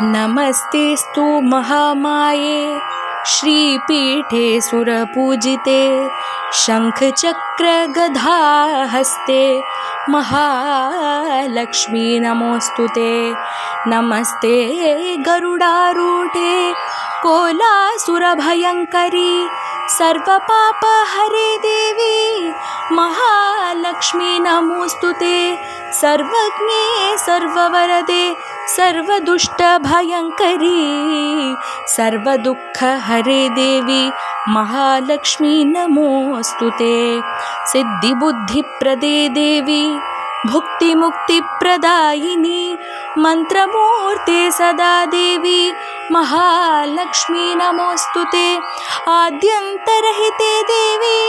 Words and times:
नमस्तेस्तु 0.00 1.22
महामाये 1.44 2.80
श्रीपीठे 3.28 4.44
सुरपूजिते 4.64 5.82
शङ्खचक्रगधाहस्ते 6.60 7.34
महालक्ष्मी 10.12 12.06
नमोऽस्तु 12.24 12.84
ते। 12.94 13.12
नमस्ते 13.92 14.56
गरुडारूढे 15.26 16.54
कोलासुरभयङ्करी 17.22 18.54
सर्वपापहरे 19.98 21.50
देवी 21.66 22.16
महालक्ष्मी 22.96 24.32
नमोऽस्तु 24.46 25.10
ते। 25.20 25.36
सर्वज्ञे 26.00 26.82
सर्ववरदे 27.26 28.24
सर्वदुष्टभयङ्करी 28.76 30.70
सर्वदुःखहरे 31.94 33.42
देवी 33.58 34.04
महालक्ष्मी 34.54 35.56
नमोऽस्तु 35.64 36.68
ते। 36.78 36.96
सिद्धिबुद्धिप्रदे 37.72 39.18
देवी 39.38 39.84
भुक्तिमुक्तिप्रदायिनी 40.52 42.62
मन्त्रमूर्ते 43.24 44.40
सदा 44.58 44.94
देवी 45.14 45.60
महालक्ष्मी 46.12 47.46
नमोऽस्तु 47.60 48.22
ते। 48.32 48.48
आद्यन्तरहिते 49.18 50.52
देवी 50.72 51.20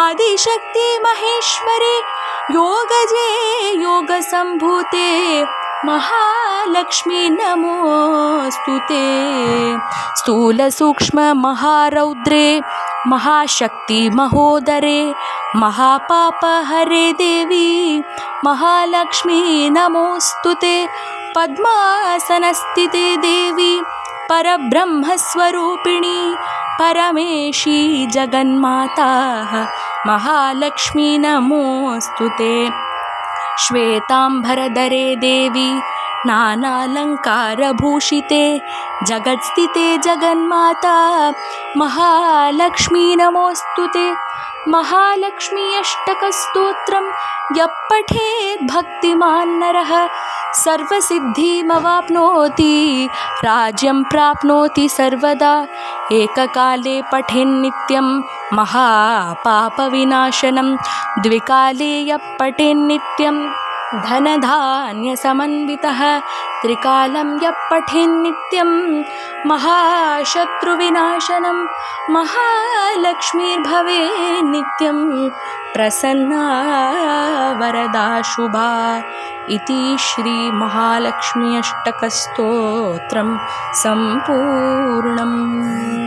आदिशक्ति 0.00 0.88
महेश्वरे 1.04 1.96
योगजे 2.56 3.30
योगसम्भूते 3.82 5.08
महालक्ष्मी 5.84 7.28
नमोऽस्तु 7.30 8.76
ते। 8.88 9.00
स्थूलसूक्ष्ममहारौद्रे 10.18 12.46
महाशक्तिमहोदरे 13.06 15.00
महापापहरे 15.56 17.12
देवी 17.20 17.68
महालक्ष्मी 18.44 19.40
नमोऽस्तु 19.76 20.52
ते। 20.62 20.76
पद्मासनस्थिते 21.36 23.06
देवी 23.26 23.72
परब्रह्मस्वरूपिणी 24.30 26.20
परमेशी 26.80 27.80
जगन्माता 28.14 29.10
महालक्ष्मी 30.06 31.08
नमोऽस्तु 31.18 32.26
ते 32.38 32.54
श्वेताम्बरधरे 33.64 35.06
देवी 35.24 35.70
नानालङ्कारभूषिते 36.26 38.44
जगत्स्थिते 39.08 39.86
जगन्माता 40.06 40.96
महालक्ष्मी 41.76 43.04
नमोऽस्तु 43.20 43.84
ते। 43.96 44.06
महालक्ष्मी 44.68 45.74
अष्टकस्तोत्रं 45.78 47.04
यः 47.56 47.74
पठेत् 47.90 48.62
भक्तिमान् 48.72 49.58
नरः 49.60 49.92
सर्वसिद्धिमवाप्नोति 50.64 52.74
राज्यं 53.44 53.98
प्राप्नोति 54.12 54.86
सर्वदा 54.88 55.54
एककाले 56.12 56.96
पठेन्नित्यं 57.12 58.06
महापापविनाशनं 58.58 60.68
द्विकाले 61.22 61.92
यः 62.10 62.24
पठेन्नित्यं 62.40 63.36
धनधान्यसमन्वितः 63.94 66.00
त्रिकालं 66.62 67.28
यः 67.42 67.58
पठेन्नित्यं 67.70 68.70
महाशत्रुविनाशनं 69.50 71.58
महालक्ष्मीर्भवे 72.14 74.00
नित्यं 74.50 74.98
प्रसन्ना 75.74 76.42
वरदा 77.60 78.08
शुभा 78.32 78.70
इति 79.56 79.80
श्रीमहालक्ष्मी 80.06 81.50
अष्टकस्तोत्रं 81.58 83.30
सम्पूर्णम् 83.82 85.38